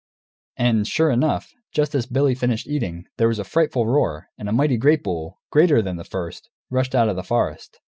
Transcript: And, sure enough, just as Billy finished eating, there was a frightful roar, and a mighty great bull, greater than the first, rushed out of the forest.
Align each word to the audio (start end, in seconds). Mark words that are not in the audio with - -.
And, 0.57 0.87
sure 0.87 1.11
enough, 1.11 1.53
just 1.75 1.93
as 1.93 2.07
Billy 2.07 2.33
finished 2.33 2.65
eating, 2.65 3.05
there 3.19 3.27
was 3.27 3.37
a 3.37 3.43
frightful 3.43 3.85
roar, 3.85 4.29
and 4.35 4.49
a 4.49 4.51
mighty 4.51 4.77
great 4.77 5.03
bull, 5.03 5.37
greater 5.51 5.79
than 5.83 5.97
the 5.97 6.03
first, 6.03 6.49
rushed 6.71 6.95
out 6.95 7.07
of 7.07 7.15
the 7.15 7.21
forest. 7.21 7.79